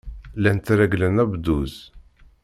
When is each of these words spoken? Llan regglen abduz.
Llan 0.41 0.57
regglen 0.79 1.15
abduz. 1.23 1.73